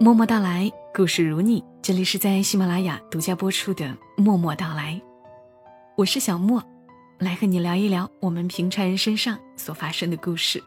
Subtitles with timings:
[0.00, 1.64] 默默到来，故事如你。
[1.80, 3.84] 这里是在喜马拉雅独家播出的
[4.16, 4.94] 《默默到来》，
[5.96, 6.62] 我是小莫，
[7.18, 10.62] 来和你聊一聊我们平常人身上所发生的故事。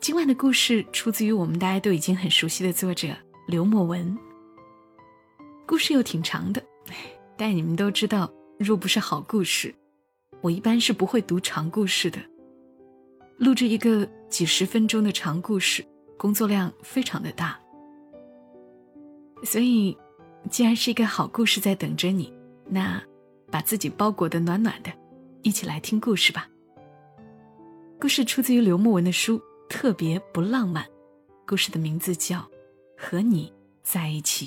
[0.00, 3.08] 今晚的故事出自于我们大家都已经很熟悉的作者
[3.46, 4.16] 刘墨文。
[5.66, 6.62] 故事又挺长的，
[7.36, 9.72] 但你们都知道，若不是好故事，
[10.40, 12.18] 我一般是不会读长故事的。
[13.36, 15.84] 录制一个几十分钟的长故事，
[16.16, 17.60] 工作量非常的大。
[19.46, 19.96] 所以，
[20.50, 22.34] 既然是一个好故事在等着你，
[22.68, 23.00] 那
[23.48, 24.90] 把自己包裹的暖暖的，
[25.42, 26.48] 一起来听故事吧。
[28.00, 30.84] 故事出自于刘墨文的书《特别不浪漫》，
[31.46, 32.38] 故事的名字叫
[32.98, 33.52] 《和你
[33.84, 34.46] 在一起》。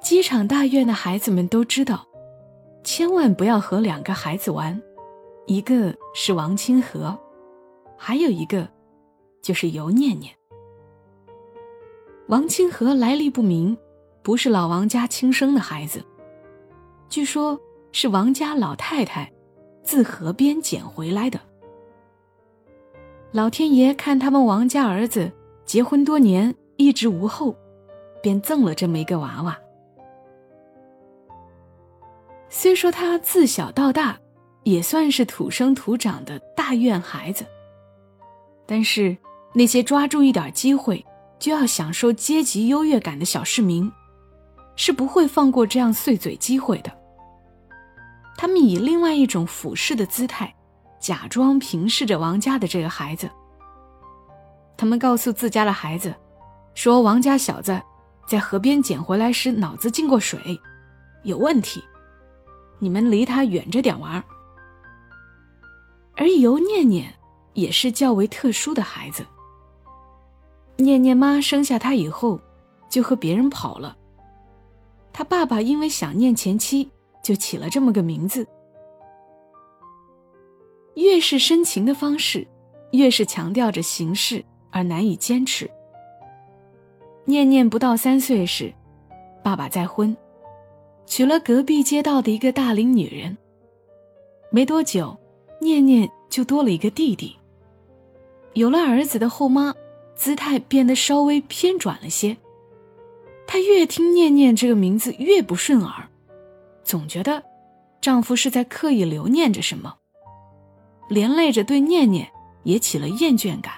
[0.00, 2.06] 机场大院的孩子们都知道，
[2.82, 4.80] 千万不要和两个孩子玩，
[5.46, 7.20] 一个是王清河。
[8.02, 8.66] 还有一个，
[9.42, 10.34] 就是尤念念。
[12.28, 13.76] 王清河来历不明，
[14.22, 16.02] 不是老王家亲生的孩子，
[17.10, 17.60] 据说
[17.92, 19.30] 是王家老太太
[19.82, 21.38] 自河边捡回来的。
[23.32, 25.30] 老天爷看他们王家儿子
[25.66, 27.54] 结婚多年一直无后，
[28.22, 29.58] 便赠了这么一个娃娃。
[32.48, 34.18] 虽说他自小到大，
[34.62, 37.44] 也算是土生土长的大院孩子。
[38.70, 39.16] 但是，
[39.52, 41.04] 那些抓住一点机会
[41.40, 43.90] 就要享受阶级优越感的小市民，
[44.76, 46.98] 是不会放过这样碎嘴机会的。
[48.36, 50.54] 他们以另外一种俯视的姿态，
[51.00, 53.28] 假装平视着王家的这个孩子。
[54.76, 56.14] 他们告诉自家的孩子，
[56.74, 57.76] 说王家小子
[58.24, 60.38] 在河边捡回来时脑子进过水，
[61.24, 61.82] 有问题，
[62.78, 64.22] 你们离他远着点玩。
[66.14, 67.12] 而尤念念。
[67.54, 69.24] 也是较为特殊的孩子。
[70.76, 72.40] 念念妈生下他以后，
[72.88, 73.96] 就和别人跑了。
[75.12, 76.88] 他爸爸因为想念前妻，
[77.22, 78.46] 就起了这么个名字。
[80.94, 82.46] 越是深情的方式，
[82.92, 85.70] 越是强调着形式而难以坚持。
[87.24, 88.72] 念念不到三岁时，
[89.42, 90.16] 爸爸再婚，
[91.06, 93.36] 娶了隔壁街道的一个大龄女人。
[94.50, 95.16] 没多久，
[95.60, 97.36] 念念就多了一个弟弟。
[98.54, 99.74] 有了儿子的后妈，
[100.14, 102.36] 姿态变得稍微偏转了些。
[103.46, 106.08] 她越听“念念”这个名字越不顺耳，
[106.84, 107.42] 总觉得
[108.00, 109.96] 丈夫是在刻意留念着什么，
[111.08, 112.30] 连累着对念念
[112.64, 113.74] 也起了厌倦感。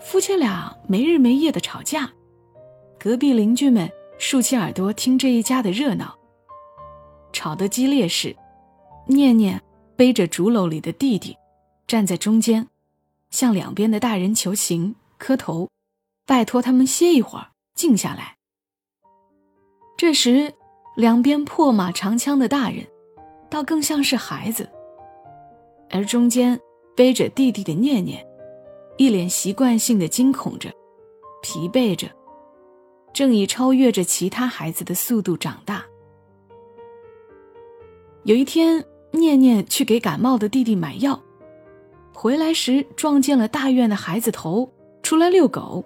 [0.00, 2.10] 夫妻俩没日没夜的吵架，
[2.98, 6.16] 隔壁邻居们竖起耳朵听这一家的热闹。
[7.32, 8.34] 吵得激烈时，
[9.06, 9.60] 念念
[9.94, 11.36] 背着竹篓里的弟弟。
[11.90, 12.68] 站在中间，
[13.30, 15.68] 向两边的大人求情、磕头，
[16.24, 18.36] 拜托他们歇一会儿，静下来。
[19.96, 20.54] 这时，
[20.94, 22.86] 两边破马长枪的大人，
[23.50, 24.70] 倒更像是孩子，
[25.90, 26.56] 而中间
[26.94, 28.24] 背着弟弟的念念，
[28.96, 30.72] 一脸习惯性的惊恐着，
[31.42, 32.06] 疲惫着，
[33.12, 35.84] 正以超越着其他孩子的速度长大。
[38.22, 41.20] 有一天，念念去给感冒的弟弟买药。
[42.22, 44.70] 回来时撞见了大院的孩子头
[45.02, 45.82] 出来遛狗，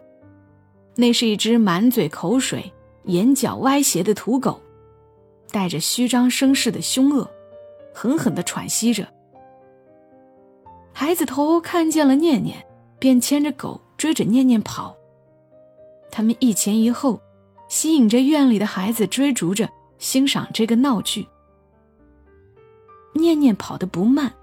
[0.96, 2.72] 那是一只满嘴口水、
[3.04, 4.60] 眼角歪斜的土狗，
[5.52, 7.30] 带着虚张声势的凶恶，
[7.94, 9.06] 狠狠地喘息着。
[10.92, 12.66] 孩子头看见了念念，
[12.98, 14.92] 便牵着狗追着念念跑。
[16.10, 17.20] 他们一前一后，
[17.68, 21.28] 吸引着院里的孩子追逐着欣赏这个闹剧。
[23.12, 24.34] 念念跑得不慢。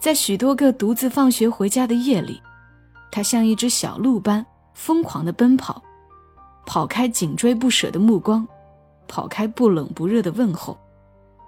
[0.00, 2.40] 在许多个独自放学回家的夜里，
[3.10, 5.82] 他像一只小鹿般疯狂地奔跑，
[6.66, 8.46] 跑开紧追不舍的目光，
[9.08, 10.78] 跑开不冷不热的问候，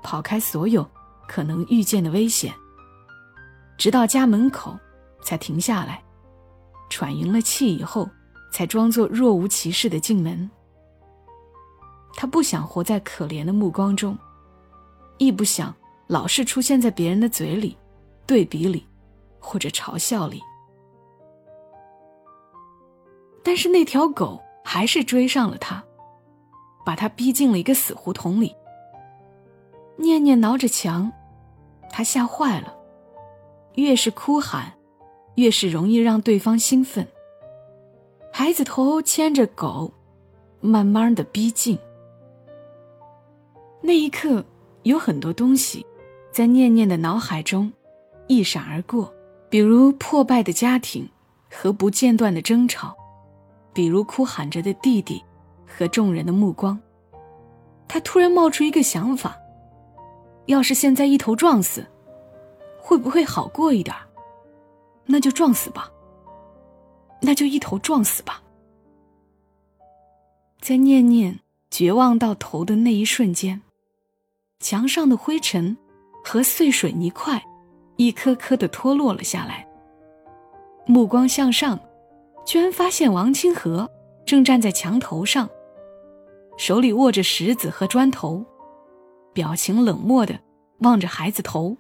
[0.03, 0.85] 跑开所有
[1.29, 2.53] 可能遇见的危险。
[3.79, 4.77] 直到家门口，
[5.23, 6.03] 才停下来，
[6.91, 8.11] 喘匀了气以后，
[8.53, 10.51] 才装作若无其事地进门。
[12.15, 14.19] 他不想活在可怜的目光中，
[15.19, 15.73] 亦不想
[16.09, 17.77] 老是出现在别人的嘴里。
[18.31, 18.87] 对比里，
[19.41, 20.41] 或者嘲笑里，
[23.43, 25.83] 但是那条狗还是追上了他，
[26.87, 28.55] 把他逼进了一个死胡同里。
[29.97, 31.11] 念念挠着墙，
[31.91, 32.73] 他吓坏了，
[33.75, 34.75] 越是哭喊，
[35.35, 37.05] 越是容易让对方兴奋。
[38.33, 39.93] 孩子头牵着狗，
[40.61, 41.77] 慢慢的逼近。
[43.83, 44.45] 那一刻，
[44.85, 45.85] 有很多东西，
[46.31, 47.73] 在念念的脑海中。
[48.31, 49.13] 一闪而过，
[49.49, 51.05] 比如破败的家庭
[51.51, 52.97] 和不间断的争吵，
[53.73, 55.21] 比如哭喊着的弟弟
[55.67, 56.79] 和众人的目光。
[57.89, 59.37] 他突然冒出一个想法：
[60.47, 61.85] 要是现在一头撞死，
[62.79, 63.97] 会不会好过一点？
[65.07, 65.91] 那就撞死吧。
[67.21, 68.41] 那就一头撞死吧。
[70.61, 73.61] 在念念绝望到头的那一瞬间，
[74.61, 75.77] 墙上的灰尘
[76.23, 77.45] 和碎水泥块
[78.01, 79.69] 一颗颗的脱落了下来。
[80.87, 81.79] 目光向上，
[82.47, 83.91] 居然发现王清河
[84.25, 85.47] 正站在墙头上，
[86.57, 88.43] 手里握着石子和砖头，
[89.35, 90.41] 表情冷漠的
[90.79, 91.77] 望着孩子头。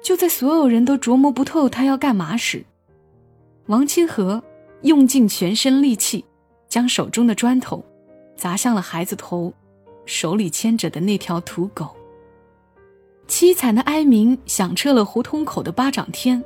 [0.00, 2.64] 就在所有人都琢磨不透他要干嘛时，
[3.66, 4.40] 王清河
[4.82, 6.24] 用尽全身力气，
[6.68, 7.84] 将手中的砖头
[8.36, 9.52] 砸向了孩子头，
[10.06, 11.96] 手里牵着的那条土狗。
[13.30, 16.42] 凄惨的哀鸣响彻了胡同口的巴掌天，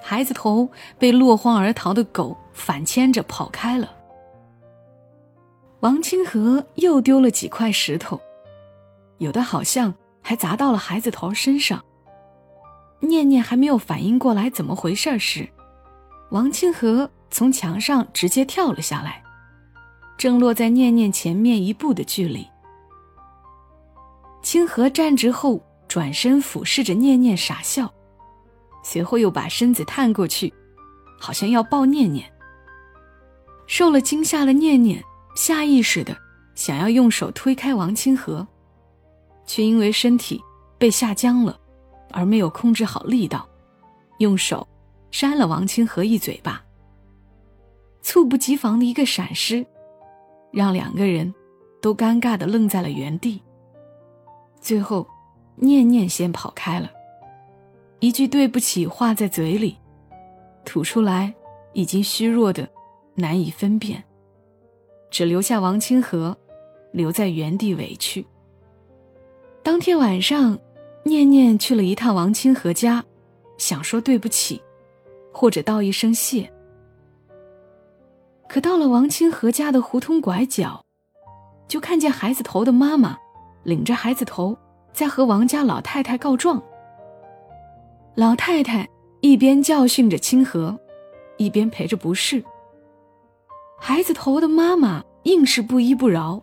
[0.00, 0.70] 孩子头
[1.00, 3.90] 被落荒而逃的狗反牵着跑开了。
[5.80, 8.20] 王清河又丢了几块石头，
[9.18, 9.92] 有的好像
[10.22, 11.82] 还砸到了孩子头身上。
[13.00, 15.48] 念念还没有反应过来怎么回事时，
[16.30, 19.20] 王清河从墙上直接跳了下来，
[20.16, 22.46] 正落在念念前面一步的距离。
[24.40, 25.60] 清河站直后，
[25.96, 27.90] 转身俯视着念念傻笑，
[28.84, 30.52] 随后又把身子探过去，
[31.18, 32.30] 好像要抱念念。
[33.66, 35.02] 受了惊吓的念念
[35.34, 36.14] 下意识的
[36.54, 38.46] 想要用手推开王清河，
[39.46, 40.38] 却因为身体
[40.76, 41.58] 被吓僵了，
[42.10, 43.48] 而没有控制好力道，
[44.18, 44.68] 用手。
[45.10, 46.62] 扇了王清河一嘴巴，
[48.02, 49.64] 猝不及防的一个闪失，
[50.52, 51.34] 让两个人
[51.80, 53.40] 都尴尬的愣在了原地。
[54.60, 55.08] 最后，
[55.56, 56.90] 念念先跑开了，
[58.00, 59.76] 一句对不起话在嘴里，
[60.64, 61.34] 吐出来
[61.72, 62.68] 已经虚弱的
[63.14, 64.02] 难以分辨，
[65.10, 66.36] 只留下王清河
[66.92, 68.24] 留在原地委屈。
[69.62, 70.58] 当天晚上，
[71.02, 73.04] 念念去了一趟王清河家，
[73.58, 74.62] 想说对不起。
[75.38, 76.50] 或者道一声谢。
[78.48, 80.82] 可到了王清河家的胡同拐角，
[81.68, 83.18] 就看见孩子头的妈妈
[83.62, 84.56] 领着孩子头
[84.96, 86.62] 在和王家老太太告状。
[88.14, 88.88] 老太太
[89.20, 90.74] 一边教训着清河，
[91.36, 92.42] 一边陪着不是。
[93.78, 96.42] 孩子头的妈妈硬是不依不饶，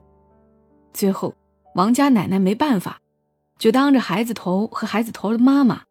[0.94, 1.34] 最后
[1.74, 3.02] 王家奶奶没办法，
[3.58, 5.82] 就当着孩子头和孩子头的妈妈，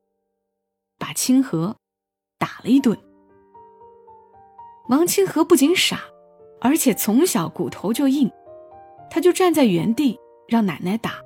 [0.98, 1.74] 把清河。
[2.38, 2.96] 打了一顿，
[4.88, 6.00] 王清河不仅傻，
[6.60, 8.28] 而且从小骨头就硬，
[9.08, 10.18] 他就站在原地
[10.48, 11.20] 让奶奶打，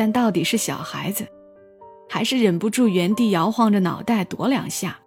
[0.00, 1.28] 但到底是小孩子，
[2.08, 4.98] 还是忍不住原地摇晃着脑袋躲两下，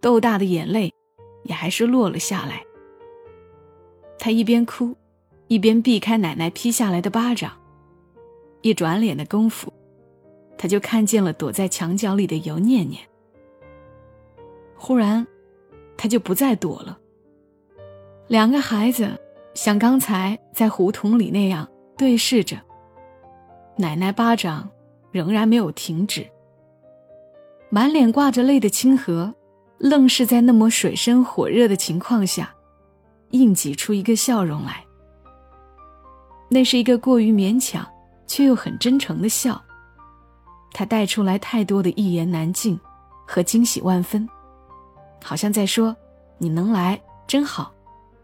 [0.00, 0.90] 豆大的眼泪
[1.42, 2.64] 也还是落了下来。
[4.18, 4.96] 他一边哭，
[5.48, 7.52] 一边避开奶奶劈下来的巴掌，
[8.62, 9.70] 一转脸的功夫，
[10.56, 13.02] 他就看见了躲在墙角里的尤念念。
[14.76, 15.26] 忽然，
[15.94, 16.98] 他就不再躲了。
[18.28, 19.10] 两个孩子
[19.52, 22.56] 像刚才在胡同里那样对视着，
[23.76, 24.68] 奶奶巴掌
[25.10, 26.26] 仍然没有停止。
[27.70, 29.34] 满脸挂着泪的清河，
[29.78, 32.54] 愣是在那么水深火热的情况下，
[33.30, 34.84] 硬挤出一个笑容来。
[36.48, 37.84] 那是一个过于勉强
[38.26, 39.60] 却又很真诚的笑，
[40.72, 42.78] 他带出来太多的一言难尽
[43.26, 44.28] 和惊喜万分。
[45.22, 45.96] 好像在说
[46.38, 47.72] ：“你能来真好，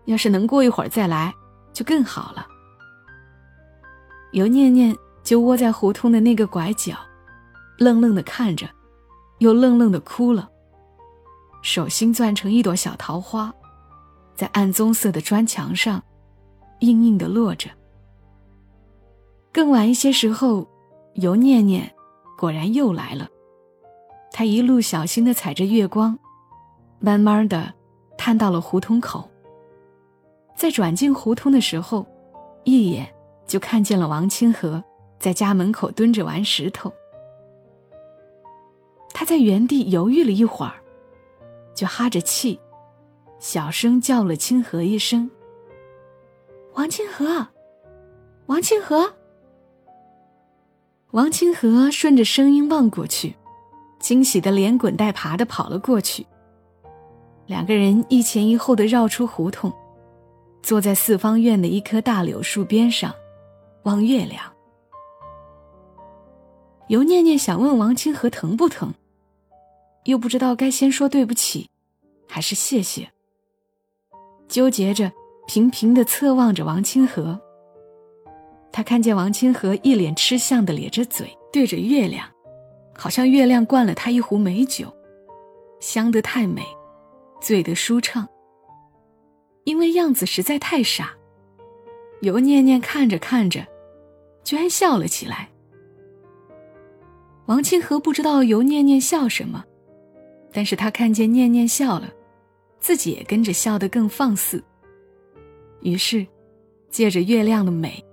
[0.05, 1.35] 要是能过一会儿再来，
[1.73, 2.47] 就更好了。”
[4.33, 4.95] 尤念念
[5.31, 6.97] 就窝在胡同的那个拐角，
[7.79, 8.69] 愣愣的看着，
[9.39, 10.51] 又愣愣的哭了。
[11.63, 13.55] 手心攥成一朵小桃花，
[14.35, 16.03] 在暗棕色的砖墙上，
[16.81, 17.71] 硬硬的落着。
[19.53, 20.67] 更晚一些时候，
[21.15, 21.89] 尤念念
[22.37, 23.29] 果然又来了，
[24.33, 26.19] 她一路小心的踩着月光。
[26.99, 27.73] 慢慢的，
[28.19, 29.31] 探到了胡同口。
[30.57, 32.05] 在转进胡同的时候，
[32.65, 33.09] 一眼
[33.47, 34.83] 就看见了王清河
[35.21, 36.93] 在家门口蹲着玩石头。
[39.13, 40.81] 他在原地犹豫了一会儿，
[41.75, 42.59] 就哈着气，
[43.39, 45.31] 小声叫了清河一声
[46.75, 47.47] ：“王清河，
[48.47, 49.13] 王清河。”
[51.13, 53.35] 王清河顺着声音望过去，
[53.99, 56.27] 惊喜的连滚带爬的跑了过去。
[57.47, 59.73] 两个人一前一后的绕出胡同，
[60.63, 63.13] 坐在四方院的一棵大柳树边上，
[63.83, 64.50] 望月亮。
[66.91, 68.93] 尤念念想问王清河疼不疼，
[70.07, 71.71] 又不知道该先说对不起，
[72.27, 73.09] 还是谢谢。
[74.49, 75.13] 纠结着，
[75.47, 77.41] 频频的侧望着王清河。
[78.73, 82.29] 他看见王清河一脸吃相的咧着嘴，对着月亮，
[82.93, 84.93] 好像月亮灌了他一壶美酒，
[85.79, 86.61] 香得太美，
[87.41, 88.29] 醉得舒畅。
[89.63, 91.13] 因为样子实在太傻，
[92.23, 93.65] 尤念念看着看着，
[94.43, 95.49] 居然笑了起来。
[97.51, 99.65] 王清河不知道尤念念笑什么，
[100.53, 102.09] 但是他看见念念笑了，
[102.79, 104.63] 自己也跟着笑得更放肆。
[105.83, 106.25] 于是，
[106.91, 108.05] 借着月亮的美。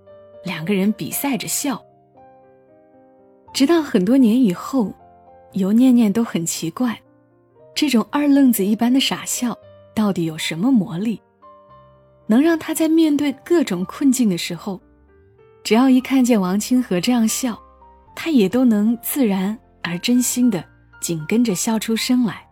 [0.44, 1.80] 两个人比赛着笑，
[3.54, 4.92] 直到很多年以后，
[5.52, 7.00] 尤念念都很奇怪，
[7.76, 9.56] 这种二愣子一般的傻笑
[9.94, 11.22] 到底有什么魔力，
[12.26, 14.82] 能让他在面对各种困境的时候，
[15.64, 17.62] 只要一看见王清河这样笑，
[18.20, 20.66] 他也都能自然而真心的
[21.00, 22.44] 紧跟着笑出声来。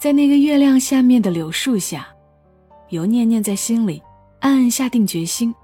[0.00, 2.08] 在那个月亮下面的柳树下，
[2.88, 4.02] 尤念念在心里
[4.40, 5.54] 暗暗下定决心。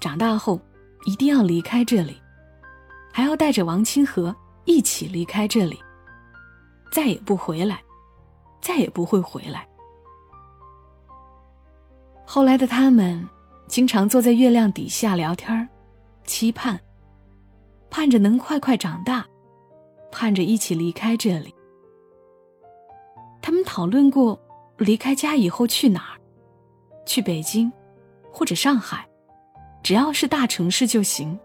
[0.00, 0.60] 长大后，
[1.06, 2.20] 一定要离开这里，
[3.12, 5.78] 还要带着王清河一起离开这里，
[6.90, 7.80] 再也不回来，
[8.60, 9.64] 再也不会回来。
[12.26, 13.24] 后来的他们，
[13.68, 15.68] 经常坐在月亮底下聊天
[16.24, 16.80] 期盼，
[17.92, 19.22] 盼着能快快长大，
[20.10, 21.54] 盼着一起离开这里。
[23.42, 24.40] 他们讨论过，
[24.78, 26.16] 离开家以后去哪儿，
[27.04, 27.70] 去北京，
[28.32, 29.06] 或者上海。
[29.82, 31.38] 只要是大城市就行。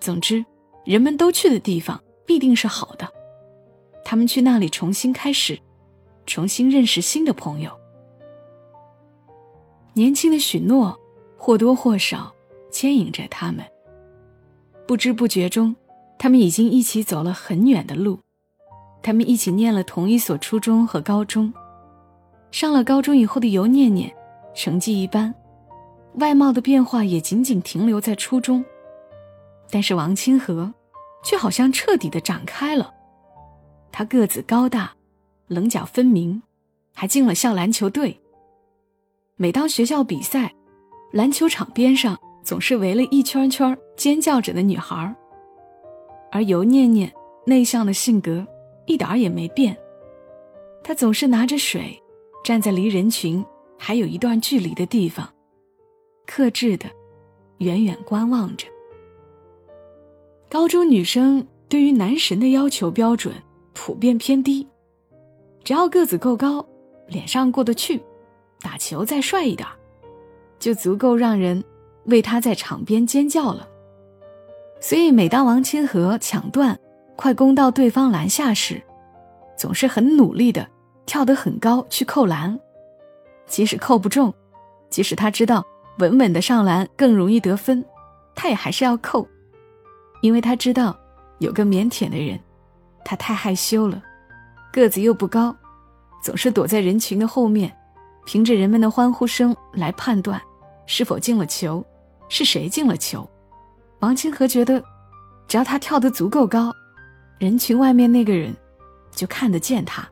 [0.00, 0.44] 总之，
[0.84, 3.08] 人们都去的地方必定是好的。
[4.04, 5.56] 他们去那里重新开始，
[6.26, 7.70] 重新认识新的朋友。
[9.92, 10.98] 年轻的许诺
[11.38, 12.34] 或多或少
[12.72, 13.64] 牵引着他们。
[14.86, 15.74] 不知不觉中，
[16.18, 18.18] 他们已经一起走了很远的路。
[19.02, 21.52] 他们一起念了同一所初中和高中。
[22.50, 24.14] 上了高中以后的尤念念，
[24.54, 25.34] 成绩一般。
[26.14, 28.64] 外貌的变化也仅仅停留在初中，
[29.70, 30.72] 但是王清河
[31.24, 32.94] 却好像彻底的展开了。
[33.90, 34.92] 他个子高大，
[35.48, 36.40] 棱角分明，
[36.94, 38.20] 还进了校篮球队。
[39.36, 40.54] 每当学校比赛，
[41.12, 45.12] 篮球场边上总是围了一圈圈尖叫着的女孩
[46.30, 47.10] 而尤念念
[47.46, 48.46] 内向的性格
[48.86, 49.76] 一点也没变，
[50.82, 52.00] 她总是拿着水，
[52.44, 53.44] 站在离人群
[53.78, 55.26] 还有一段距离的地方。
[56.26, 56.86] 克制的，
[57.58, 58.66] 远远观望着。
[60.50, 63.34] 高中女生对于男神的要求标准
[63.72, 64.66] 普遍偏低，
[65.62, 66.64] 只要个子够高，
[67.08, 68.00] 脸上过得去，
[68.60, 69.66] 打球再帅一点，
[70.58, 71.62] 就足够让人
[72.06, 73.68] 为他在场边尖叫了。
[74.80, 76.78] 所以，每当王清河抢断，
[77.16, 78.82] 快攻到对方篮下时，
[79.56, 80.66] 总是很努力的
[81.06, 82.58] 跳得很高去扣篮，
[83.46, 84.32] 即使扣不中，
[84.90, 85.64] 即使他知道。
[85.98, 87.84] 稳稳的上篮更容易得分，
[88.34, 89.24] 他也还是要扣，
[90.22, 90.98] 因为他知道
[91.38, 92.36] 有个腼腆的人，
[93.04, 94.02] 他太害羞了，
[94.72, 95.54] 个子又不高，
[96.20, 97.72] 总是躲在人群的后面，
[98.26, 100.42] 凭着人们的欢呼声来判断
[100.84, 101.80] 是否进了球，
[102.28, 103.28] 是谁进了球。
[104.00, 104.82] 王清河觉得，
[105.48, 106.72] 只要他跳得足够高，
[107.38, 108.54] 人群外面那个人
[109.10, 110.08] 就看得见他，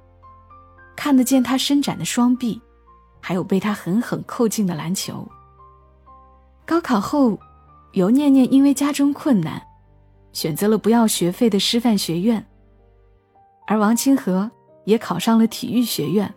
[0.96, 2.60] 看得见他伸展的双臂，
[3.20, 5.26] 还有被他狠狠扣进的篮球。
[6.64, 7.38] 高考后，
[7.92, 9.60] 尤念念因为家中困难，
[10.32, 12.44] 选择了不要学费的师范学院。
[13.66, 14.50] 而王清河
[14.84, 16.32] 也考上了体育学院。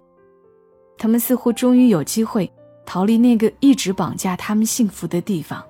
[0.97, 2.51] 他们似乎终于有机会
[2.85, 5.63] 逃离那个一直绑架他们幸福的地方。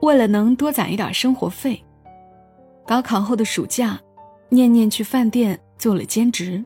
[0.00, 1.82] 为了能多攒一点生活费，
[2.86, 3.98] 高考后的暑假，
[4.48, 6.62] 念念去饭店做了兼职。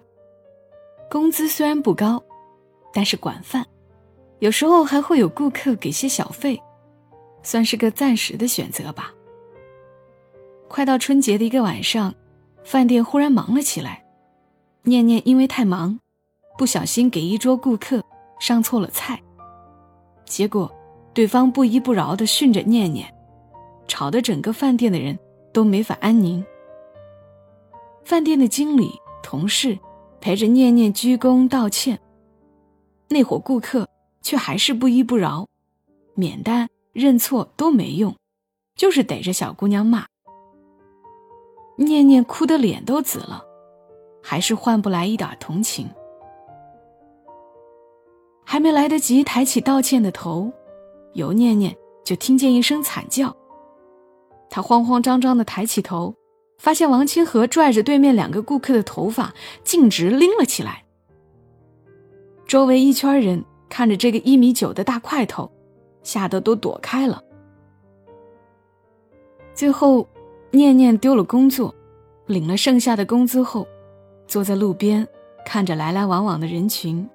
[1.08, 2.22] 工资虽然不高，
[2.92, 3.64] 但是管饭。
[4.40, 6.60] 有时候还会有顾客给些小费，
[7.42, 9.12] 算是个暂时的选择吧。
[10.66, 12.14] 快到春节的一个晚上，
[12.64, 14.04] 饭店忽然忙了起来。
[14.82, 16.00] 念念因为太忙，
[16.56, 18.02] 不小心给一桌顾客
[18.40, 19.22] 上错了菜，
[20.24, 20.68] 结果
[21.14, 23.14] 对方不依不饶的训着念念，
[23.86, 25.16] 吵得整个饭店的人
[25.52, 26.44] 都没法安宁。
[28.04, 28.90] 饭店的经理、
[29.22, 29.78] 同事
[30.20, 32.00] 陪着念念鞠躬道歉，
[33.08, 33.88] 那伙顾客。
[34.22, 35.48] 却还是不依不饶，
[36.14, 38.14] 免单认错都没用，
[38.76, 40.04] 就是逮着小姑娘骂。
[41.78, 43.42] 念念哭得脸都紫了，
[44.22, 45.88] 还是换不来一点同情。
[48.52, 50.50] 还没来得及抬起道歉的头，
[51.12, 51.72] 尤念念
[52.04, 53.32] 就听见一声惨叫。
[54.48, 56.12] 他慌慌张张地抬起头，
[56.58, 60.84] 发现王清河拽着对面两个顾客的头发，径直拎了起来。
[62.44, 65.48] 周围一圈人看着这个一米九的大块头，
[66.02, 67.22] 吓得都躲开了。
[69.54, 70.04] 最后，
[70.50, 71.72] 念念丢了工作，
[72.26, 73.64] 领了剩下的工资后，
[74.26, 75.06] 坐在路边，
[75.46, 77.08] 看着来来往往的人群。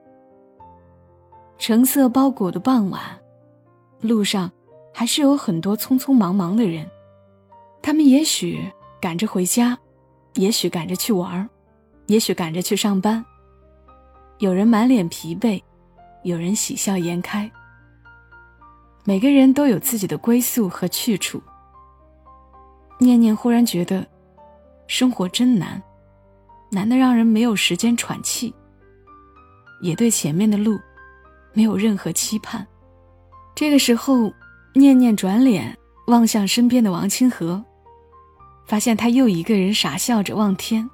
[1.58, 3.02] 橙色包裹的傍晚，
[4.02, 4.52] 路上
[4.94, 6.90] 还是有很多匆匆忙忙的人。
[7.82, 8.60] 他们也许
[9.02, 9.78] 赶着回家，
[10.36, 11.50] 也许赶着去玩
[12.08, 13.24] 也许赶着去上班。
[14.40, 15.62] 有人满脸疲惫，
[16.24, 17.50] 有人喜笑颜开。
[19.06, 21.42] 每个人都有自己的归宿和去处。
[23.00, 24.06] 念念忽然觉得，
[24.88, 25.82] 生活真难，
[26.70, 28.54] 难得让人没有时间喘气，
[29.82, 30.80] 也对前面的路
[31.56, 32.66] 没有任何期盼。
[33.56, 34.32] 这个时候，
[34.76, 37.66] 念念转脸望向身边的王清河。
[38.66, 40.90] 发现他又一个人傻笑着望天，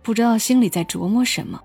[0.00, 1.60] 不知道心里在琢磨什么。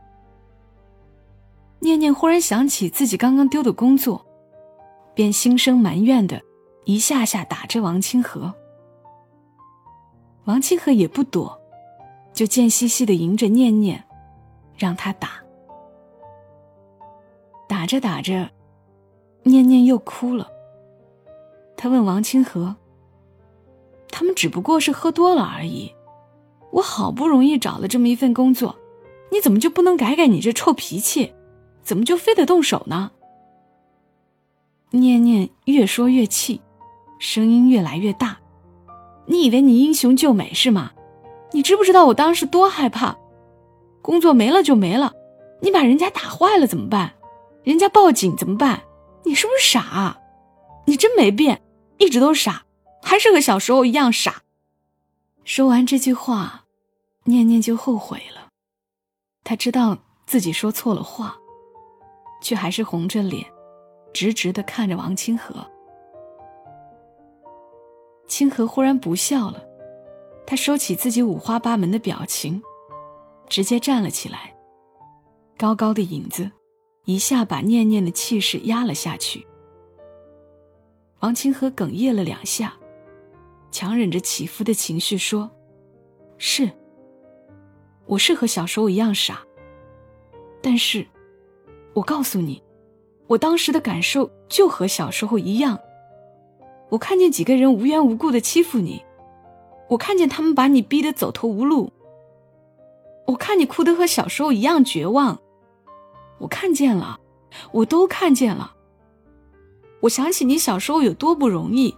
[1.78, 4.26] 念念忽然想起自己刚刚丢的工作，
[5.14, 6.42] 便心生埋怨的，
[6.86, 8.52] 一下下打着王清河。
[10.46, 11.62] 王清河也不躲，
[12.34, 14.04] 就贱兮兮的迎着念念，
[14.76, 15.43] 让他打。
[17.68, 18.50] 打着打着，
[19.44, 20.48] 念念又哭了。
[21.76, 22.76] 他问王清河。
[24.10, 25.92] 他们只不过是喝多了而已，
[26.72, 28.76] 我好不容易找了这么一份工作，
[29.32, 31.34] 你怎么就不能改改你这臭脾气？
[31.82, 33.12] 怎么就非得动手呢？
[34.92, 36.62] 念念越说越气，
[37.18, 38.38] 声音越来越大。
[39.26, 40.92] 你以为你英雄救美是吗？
[41.52, 43.18] 你知不知道我当时多害怕？
[44.04, 45.12] 工作没了就没了，
[45.62, 47.14] 你把人家打坏了怎么办？
[47.64, 48.84] 人家报警怎么办？
[49.24, 50.20] 你是不是傻？
[50.86, 51.62] 你真没变，
[51.98, 52.66] 一直都傻。
[53.02, 54.44] 还是和小时候一样傻。
[55.44, 56.64] 说完这句话，
[57.26, 58.48] 念念就后悔了。
[59.44, 61.36] 他知道自己说错了话，
[62.42, 63.46] 却还是红着脸，
[64.14, 65.56] 直直的看着王清河。
[68.28, 69.62] 清河忽然不笑了，
[70.48, 72.62] 他收起自己五花八门的表情，
[73.50, 74.56] 直接站了起来。
[75.58, 76.50] 高高的影子，
[77.06, 79.46] 一下把念念的气势压了下去。
[81.20, 82.74] 王清河哽咽了两下。
[83.72, 85.50] 强忍着起伏的情绪说
[86.38, 86.70] ：“是，
[88.06, 89.42] 我是和小时候一样傻。
[90.62, 91.04] 但是，
[91.96, 92.62] 我告诉你，
[93.26, 95.80] 我当时的感受就和小时候一样。
[96.90, 99.04] 我看见几个人无缘无故的欺负你，
[99.90, 101.92] 我看见他们把你逼得走投无路，
[103.26, 105.42] 我看你哭得和小时候一样绝望，
[106.40, 107.20] 我看见了，
[107.72, 108.74] 我都看见了。
[110.02, 111.96] 我想起你小时候有多不容易。”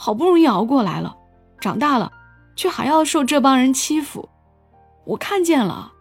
[0.00, 1.18] 好不容易熬过来了，
[1.60, 2.12] 长大了，
[2.54, 4.28] 却还要受这帮人欺负。
[5.04, 5.92] 我看见了，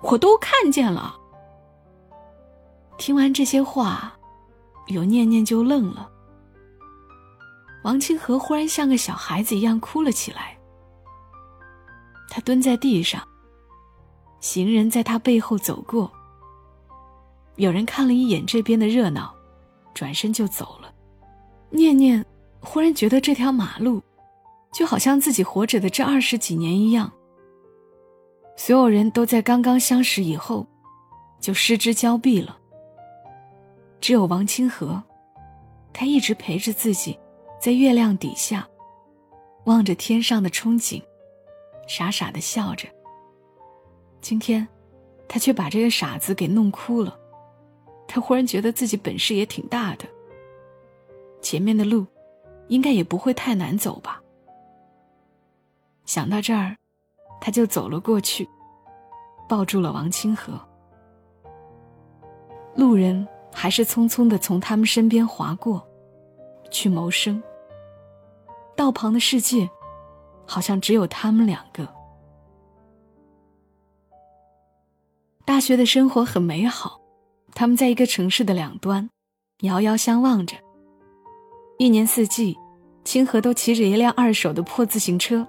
[0.00, 1.16] 我都看见了。
[2.98, 4.12] 听完这些话，
[4.88, 6.10] 有念念就愣了。
[7.84, 10.58] 王清河忽然像个小孩子一样哭了起来。
[12.28, 13.22] 他蹲在地上，
[14.40, 16.10] 行人在他背后走过。
[17.56, 19.34] 有人看了一眼这边的热闹，
[19.94, 20.92] 转身就走了。
[21.70, 22.24] 念念。
[22.66, 24.02] 忽然觉得这条马路，
[24.72, 27.12] 就好像自己活着的这二十几年一样。
[28.56, 30.66] 所有人都在刚刚相识以后，
[31.38, 32.56] 就失之交臂了。
[34.00, 35.02] 只有王清河，
[35.92, 37.18] 他一直陪着自己，
[37.60, 38.66] 在月亮底下，
[39.64, 41.02] 望着天上的憧憬，
[41.86, 42.88] 傻傻的笑着。
[44.22, 44.66] 今天，
[45.28, 47.14] 他却把这个傻子给弄哭了。
[48.14, 50.06] 他忽然觉得自己本事也挺大的。
[51.42, 52.06] 前面的路。
[52.68, 54.22] 应该也不会太难走吧。
[56.06, 56.74] 想到这儿，
[57.38, 58.48] 他就走了过去，
[59.46, 60.58] 抱住了王清河。
[62.74, 65.86] 路人还是匆匆的从他们身边划过，
[66.70, 67.42] 去谋生。
[68.74, 69.68] 道旁的世界，
[70.46, 71.86] 好像只有他们两个。
[75.44, 76.98] 大学的生活很美好，
[77.54, 79.08] 他们在一个城市的两端，
[79.60, 80.56] 遥遥相望着。
[81.78, 82.56] 一年四季，
[83.04, 85.46] 清河都骑着一辆二手的破自行车，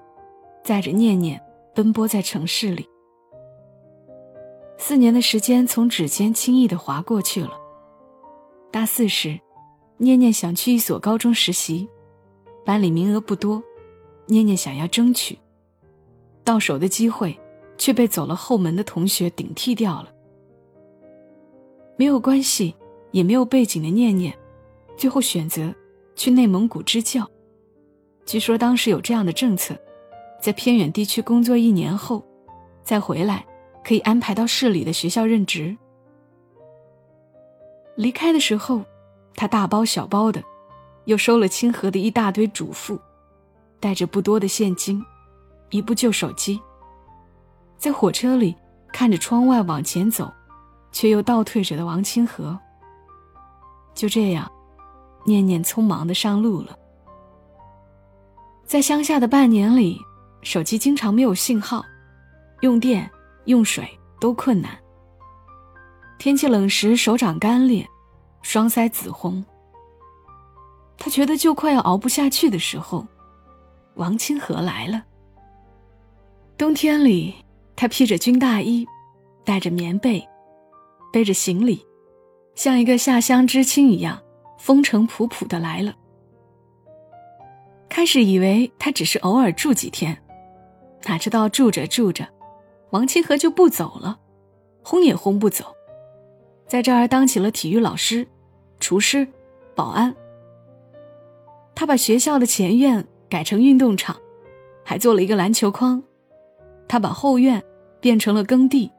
[0.62, 1.40] 载着念念
[1.74, 2.88] 奔波在城市里。
[4.78, 7.52] 四年的时间从指尖轻易的划过去了。
[8.70, 9.40] 大四时，
[9.96, 11.88] 念念想去一所高中实习，
[12.64, 13.62] 班里名额不多，
[14.26, 15.36] 念念想要争取，
[16.44, 17.36] 到手的机会
[17.78, 20.12] 却被走了后门的同学顶替掉了。
[21.96, 22.74] 没有关系，
[23.10, 24.36] 也没有背景的念念，
[24.96, 25.74] 最后选择。
[26.18, 27.30] 去内蒙古支教，
[28.24, 29.76] 据说当时有这样的政策，
[30.40, 32.24] 在偏远地区工作一年后，
[32.82, 33.44] 再回来
[33.84, 35.76] 可以安排到市里的学校任职。
[37.96, 38.82] 离开的时候，
[39.34, 40.42] 他大包小包的，
[41.04, 42.98] 又收了清河的一大堆嘱咐，
[43.78, 45.04] 带着不多的现金，
[45.68, 46.58] 一部旧手机。
[47.76, 48.56] 在火车里
[48.90, 50.32] 看着窗外往前走，
[50.96, 52.58] 却又倒退着的王清河。
[53.92, 54.50] 就这样，
[55.26, 56.74] 念念匆忙的上路了。
[58.64, 60.00] 在乡下的半年里，
[60.40, 61.84] 手机经常没有信号，
[62.62, 63.10] 用电、
[63.44, 63.86] 用水
[64.18, 64.70] 都困难。
[66.16, 67.86] 天气冷时，手掌干裂，
[68.40, 69.44] 双腮紫红。
[70.96, 73.06] 他觉得就快要熬不下去的时候，
[73.96, 75.04] 王清河来了。
[76.56, 77.34] 冬天里，
[77.76, 78.86] 他披着军大衣，
[79.44, 80.26] 带着棉被，
[81.16, 81.82] 背着行李，
[82.54, 84.22] 像一个下乡知青一样，
[84.58, 85.96] 风尘仆仆的来了。
[87.88, 90.22] 开始以为他只是偶尔住几天，
[91.06, 92.28] 哪知道住着住着，
[92.90, 94.20] 王清河就不走了，
[94.82, 95.74] 轰也轰不走。
[96.66, 98.28] 在这儿当起了体育老师、
[98.78, 99.26] 厨师、
[99.74, 100.14] 保安。
[101.74, 104.14] 他把学校的前院改成运动场，
[104.84, 106.02] 还做了一个篮球框。
[106.86, 107.64] 他把后院
[108.00, 108.92] 变成了耕地，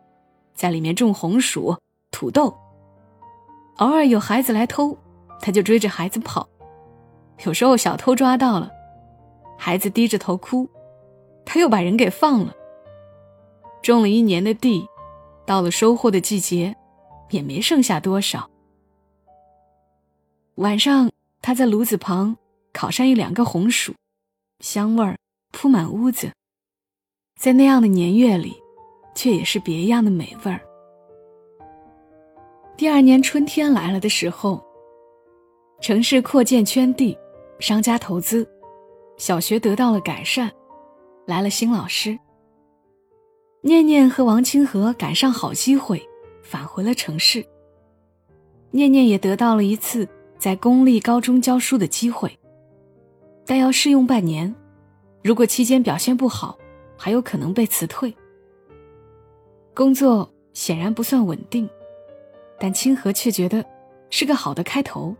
[0.55, 1.77] 在里面种红薯、
[2.11, 2.55] 土豆。
[3.77, 4.97] 偶尔有孩子来偷，
[5.41, 6.47] 他就追着孩子跑。
[7.45, 8.71] 有时候小偷抓到了，
[9.57, 10.69] 孩子低着头哭，
[11.45, 12.53] 他又把人给放了。
[13.81, 14.87] 种了一年的地，
[15.45, 16.75] 到了收获的季节。
[17.29, 18.49] 也没剩下多少。
[20.55, 22.37] 晚上，他在炉子旁
[22.71, 23.93] 烤上一两个红薯，
[24.61, 25.17] 香味儿
[25.51, 26.31] 铺满屋子。
[27.37, 28.55] 在那样的年月里，
[29.13, 30.61] 却也是别样的美味儿。
[32.77, 34.63] 第二年春天来了的时候，
[35.81, 37.17] 城市扩建圈地，
[37.59, 38.47] 商家投资，
[39.17, 40.51] 小学得到了改善，
[41.25, 42.15] 来了新老师。
[43.61, 45.99] 念念和王清河赶上好机会。
[46.43, 47.45] 返回了城市。
[48.71, 52.31] 念念也得到了一次在公立高中教书的机会，
[53.45, 54.55] 但要试用半年，
[55.21, 56.57] 如果期间表现不好，
[56.95, 58.15] 还有可能被辞退。
[59.73, 61.69] 工作显然不算稳定，
[62.59, 63.63] 但清河却觉得
[64.09, 65.15] 是个好的开头。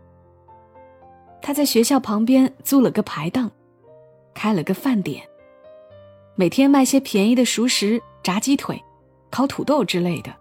[1.40, 3.50] 他在学校旁边租了个排档，
[4.34, 5.22] 开了个饭点，
[6.34, 8.82] 每天卖些便宜的熟食、炸鸡腿、
[9.30, 10.34] 烤土豆之类的。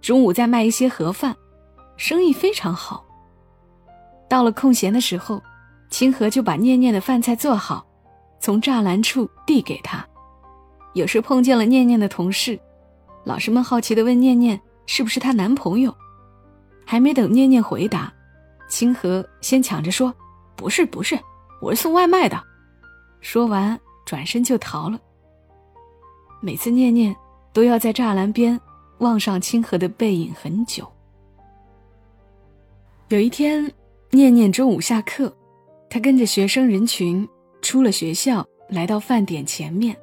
[0.00, 1.34] 中午再卖一些盒饭，
[1.96, 3.04] 生意非常好。
[4.28, 5.42] 到了空闲的时候，
[5.90, 7.86] 清河就把念念的饭菜做好，
[8.40, 10.06] 从栅栏处递给他。
[10.94, 12.58] 有时碰见了念念的同事，
[13.24, 15.94] 老师们好奇地问念念是不是她男朋友。
[16.84, 18.12] 还没等念念回答，
[18.68, 20.14] 清河先抢着说
[20.56, 21.18] ：“不是，不是，
[21.60, 22.42] 我是送外卖的。”
[23.20, 25.00] 说完转身就逃了。
[26.40, 27.14] 每次念念
[27.52, 28.60] 都要在栅栏边。
[28.98, 30.88] 望上清河的背影很久。
[33.08, 33.68] 有一天，
[34.10, 35.36] 念念中午下课，
[35.90, 37.28] 他跟着学生人群
[37.62, 39.96] 出了学校，来到饭点前面，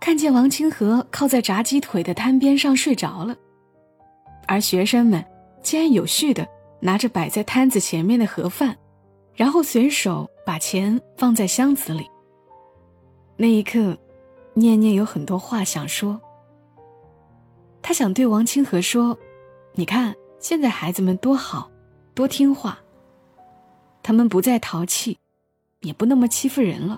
[0.00, 3.36] 看见王清河靠在炸鸡腿的摊边上睡着了，
[4.48, 5.22] 而学生们
[5.66, 6.46] 竟然有序的
[6.78, 8.78] 拿着摆在摊子前面的盒饭，
[9.34, 12.08] 然后随手把钱放在箱子里。
[13.36, 13.98] 那一刻，
[14.54, 16.20] 念念有很多话想说。
[17.82, 19.18] 他想对王清河说
[19.74, 21.68] ：“你看，现在孩子们多好，
[22.14, 22.78] 多听话。
[24.04, 25.18] 他们不再淘气，
[25.80, 26.96] 也不那么欺负人了。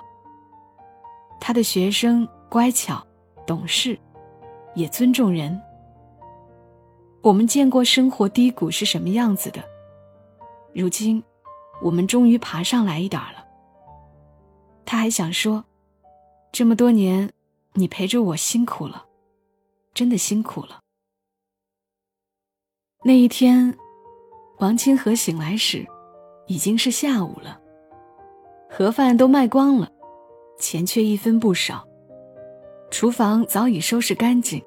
[1.41, 3.03] 他的学生乖巧、
[3.47, 3.99] 懂事，
[4.75, 5.59] 也尊重人。
[7.21, 9.63] 我们见过生活低谷是什么样子的，
[10.73, 11.23] 如今，
[11.83, 13.45] 我们终于爬上来一点了。”
[14.87, 15.65] 他还想说
[16.53, 17.31] ：“这么多年，
[17.75, 19.05] 你陪着我辛苦了。”
[19.93, 20.79] 真的辛苦了。
[23.05, 23.77] 那一天，
[24.59, 25.85] 王清河醒来时，
[26.47, 27.61] 已经是下午了。
[28.71, 29.91] 盒饭都卖光了，
[30.59, 31.85] 钱却一分不少。
[32.91, 34.63] 厨房早已收拾干净，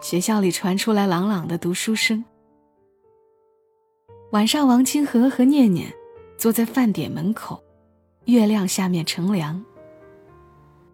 [0.00, 2.24] 学校里传出来朗朗的读书声。
[4.32, 5.92] 晚上，王清河和念念
[6.36, 7.62] 坐在饭点门口，
[8.26, 9.64] 月亮下面乘凉。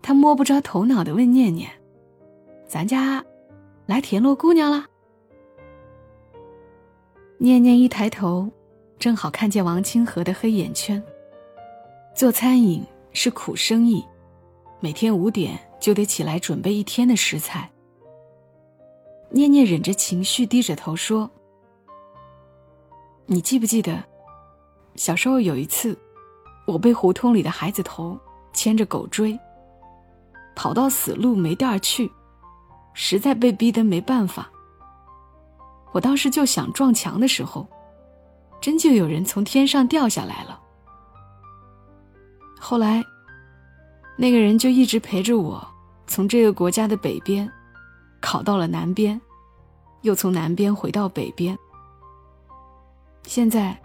[0.01, 1.71] 他摸不着头脑的问念念
[2.67, 3.25] ：“咱家？”
[3.87, 4.87] 来田螺姑娘啦！
[7.39, 8.49] 念念一抬头，
[8.99, 11.03] 正好看见王清河的黑眼圈。
[12.15, 14.05] 做餐饮是苦生意，
[14.79, 17.69] 每天五点就得起来准备一天的食材。
[19.35, 21.29] 念念忍着情绪，低着头说
[23.25, 24.05] ：“你记不记得，
[24.95, 25.99] 小时候有一次，
[26.67, 28.19] 我被胡同里的孩子头
[28.53, 29.39] 牵着狗追，
[30.55, 32.13] 跑到死路没地儿去，
[32.93, 34.51] 实在被逼得没办法。
[35.93, 37.67] 我当时就想撞墙的时候，
[38.61, 40.61] 真就有人从天上掉下来了。
[42.61, 43.03] 后来，
[44.19, 45.67] 那个人就一直陪着我，
[46.07, 47.51] 从这个国家的北边，
[48.23, 49.21] 考到了南边，
[50.01, 51.59] 又从南边回到北边。
[53.25, 53.79] 现在，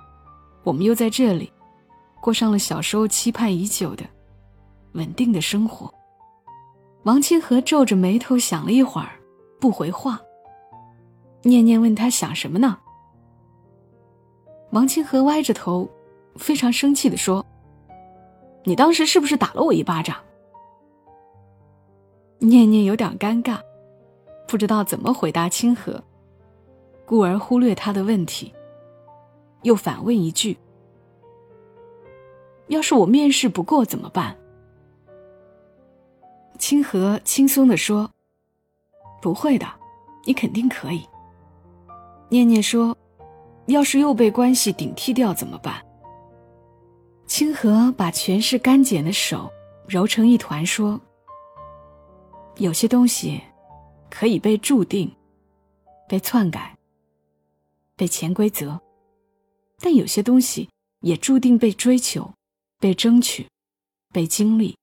[0.63, 1.52] 我们又在这里，
[2.21, 4.06] 过上了小时候期盼已久的
[4.93, 5.93] 稳定的生活。
[7.04, 9.19] 王清河皱着眉头想了一会儿，
[9.60, 10.21] 不回话。
[11.43, 12.78] 念念问他想什么呢？
[14.71, 15.89] 王清河歪着头，
[16.36, 17.45] 非常生气的说
[18.65, 20.17] ：“你当时是不是打了我一巴掌？”
[22.39, 23.60] 念念有点尴尬，
[24.47, 26.01] 不知道怎么回答清河，
[27.05, 28.53] 故而忽略他的问题，
[29.63, 30.57] 又反问一句
[32.67, 34.36] ：“要是我面试不过怎么办？”
[36.57, 38.10] 清河轻松的说
[39.21, 39.67] ：“不会的，
[40.25, 41.05] 你肯定可以。”
[42.29, 42.97] 念念说
[43.67, 45.75] ：“要是又被关系顶替掉怎么办？”
[47.27, 49.51] 清河把全是干茧的手
[49.88, 50.99] 揉成一团，说
[52.57, 53.41] ：“有些东西
[54.10, 55.12] 可以被注定、
[56.08, 56.78] 被篡改、
[57.96, 58.80] 被潜规则，
[59.80, 60.70] 但有些东西
[61.02, 62.32] 也注定被追求、
[62.80, 63.48] 被争取、
[64.13, 64.76] 被经历，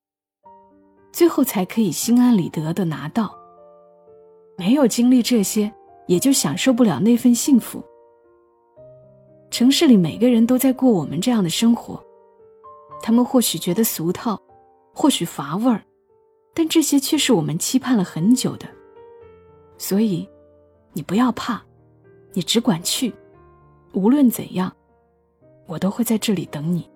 [1.13, 3.35] 最后才可以心安理得的拿到。
[4.57, 5.73] 没有经历这些。”
[6.07, 7.83] 也就享受不了那份幸福。
[9.51, 11.99] 城市里每个人都在过我们这样的生活，
[13.03, 14.39] 他们或许觉得俗套，
[14.93, 15.83] 或许乏味儿，
[16.53, 18.69] 但这些却是我们期盼了很久的。
[19.87, 20.27] 所以，
[20.94, 21.62] 你不要怕，
[22.33, 23.12] 你只管去，
[23.92, 24.75] 无论怎样，
[25.66, 26.88] 我都会在这里等你。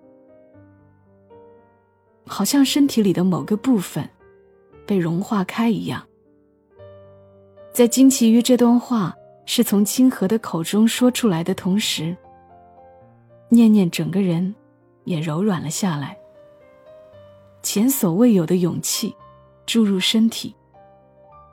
[2.25, 4.09] 好像身体里的某个部分
[4.87, 6.03] 被融化开一样。
[7.71, 12.17] 在惊奇于这段话是从清河的口中说出来的同时，
[13.49, 14.55] 念念整个人
[15.03, 16.17] 也柔软了下来。
[17.61, 19.15] 前所未有的勇气
[19.67, 20.55] 注入身体，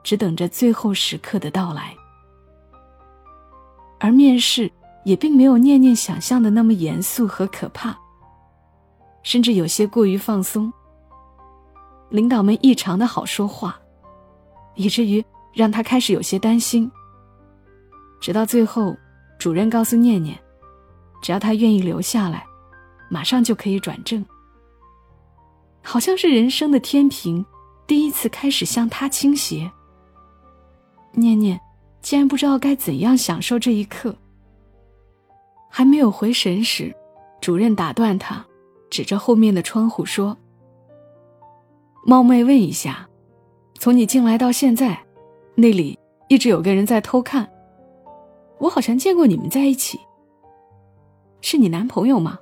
[0.07, 1.92] 只等着最后时刻的到来。
[3.99, 4.71] 而面试
[5.05, 7.99] 也并没有念念想象的那么严肃和可怕，
[9.25, 10.73] 甚至有些过于放松。
[12.11, 13.77] 领导们异常的好说话，
[14.77, 15.25] 以至于。
[15.57, 16.92] 让他开始有些担心。
[18.21, 18.95] 直到最后，
[19.38, 20.38] 主任告诉念念，
[21.23, 22.45] 只要他愿意留下来，
[23.09, 24.23] 马上就可以转正。
[25.83, 27.42] 好像是人生的天平
[27.87, 29.73] 第一次开始向他倾斜。
[31.16, 31.61] 念念
[32.00, 34.14] 竟然不知道该怎样享受这一刻。
[35.68, 36.94] 还没有回神时，
[37.40, 38.46] 主任打断他，
[38.88, 40.37] 指着后面的窗户说
[42.07, 43.09] ：“冒昧问一下，
[43.79, 44.98] 从你进来到现在。”
[45.59, 45.98] 那里
[46.29, 47.48] 一直有个人在偷看，
[48.59, 49.98] 我好像见过你们在一起。
[51.40, 52.38] 是你男朋友吗？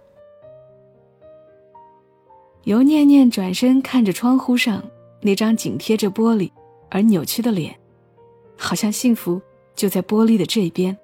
[2.64, 4.82] 尤念念转身看着窗户上
[5.20, 6.50] 那张紧贴着玻璃
[6.90, 7.78] 而扭曲的脸，
[8.56, 9.40] 好像幸福
[9.74, 10.96] 就在玻璃的这边。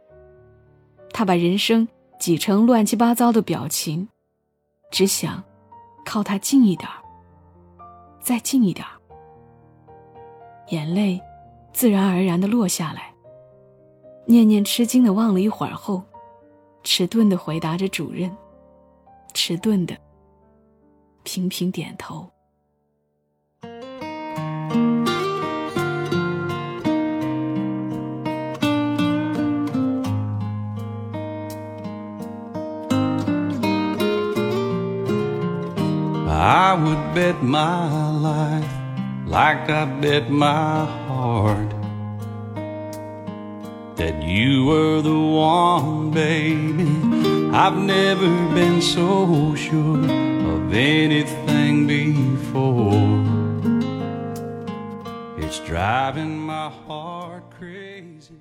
[1.13, 4.09] 他把人生挤成乱七八糟的表情，
[4.91, 5.43] 只想
[6.05, 6.97] 靠他近一点儿
[8.21, 8.93] 再近一点儿
[10.69, 11.21] 眼泪。
[11.73, 13.15] 自然而然的落下来。
[14.27, 16.03] 念念吃惊的望了一会儿后，
[16.83, 18.37] 迟钝的回答着主任，
[19.35, 19.97] 迟钝的
[21.23, 22.29] 频频点头。
[36.70, 38.70] I would bet my life
[39.26, 41.74] like I bet my heart
[43.96, 46.86] that you were the one, baby.
[47.52, 52.94] I've never been so sure of anything before.
[55.40, 58.38] It's driving my heart crazy.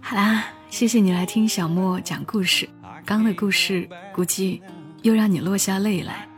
[0.00, 2.68] 好啦，谢谢你来听小莫讲故事。
[3.04, 4.62] 刚的故事估计
[5.02, 6.28] 又让你落下泪来，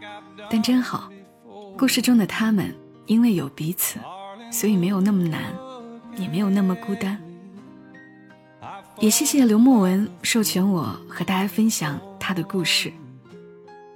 [0.51, 1.11] 但真好，
[1.78, 2.74] 故事中的他们。
[3.06, 3.98] 因为有彼此，
[4.52, 5.42] 所以没有那么难，
[6.18, 7.18] 也没有那么孤单。
[9.00, 12.92] 也谢谢刘墨文授权我和大家分享他的故事。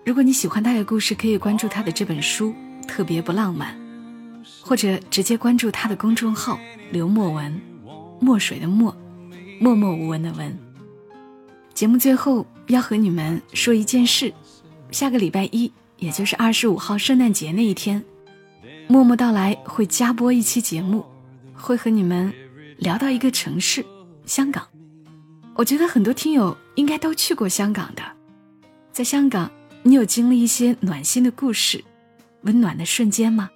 [0.06, 2.56] 如果你喜欢他的故事，可以关注他的这本书
[2.88, 3.76] 《特别不浪漫》，
[4.62, 6.58] 或者直接关注他的公众号
[6.90, 7.60] “刘墨文”，
[8.22, 8.96] 墨水的墨，
[9.60, 10.58] 默默无闻的文。
[11.74, 14.34] 节目最后要和你们说一件事：
[14.90, 15.70] 下个礼拜一。
[16.02, 18.04] 也就是二十五号圣诞节那一天，
[18.88, 21.06] 默默到来会加播一期节目，
[21.54, 22.34] 会和你们
[22.80, 23.86] 聊到一个城市——
[24.26, 24.68] 香港。
[25.54, 28.02] 我觉得很多听友应该都去过香港的，
[28.92, 29.50] 在香港，
[29.84, 31.84] 你有经历一些暖心的故事、
[32.42, 33.48] 温暖的瞬间吗？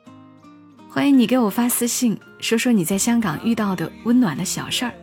[0.88, 4.94] 欢迎你给我发私信，说说你在香港遇到的温暖的小事儿，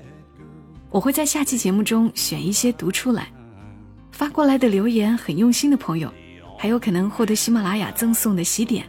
[0.91, 3.27] 我会在下期节目中选一些读出来。
[4.13, 6.13] 发过来的留言很用心的朋友，
[6.63, 8.87] 还有可能获得喜马拉雅赠送的喜点，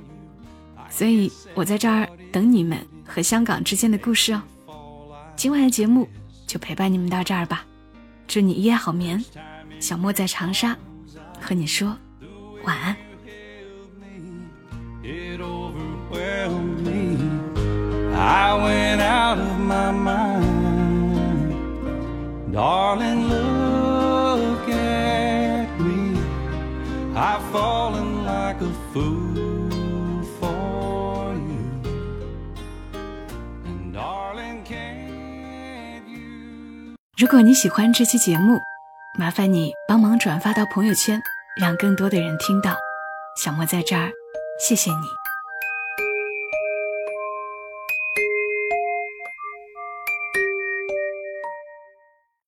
[0.91, 4.43] 所以我在这儿等你们和香港之间的故事哦。
[5.36, 6.07] 今晚的节目
[6.45, 7.65] 就陪伴你们到这儿吧，
[8.27, 9.25] 祝你一夜好眠。
[9.79, 10.77] 小莫在长沙，
[11.41, 11.97] 和你说
[12.63, 12.95] 晚安。
[18.15, 20.43] I went out of my mind.
[22.53, 23.62] Darling, look
[27.15, 31.62] I've fallen like a fool for you.
[33.65, 36.95] And darling, can you?
[37.15, 38.60] 如果你喜欢这期节目，
[39.19, 41.21] 麻烦你帮忙转发到朋友圈，
[41.56, 42.76] 让更多的人听到。
[43.38, 44.12] 小莫在这儿，
[44.60, 45.22] 谢谢你。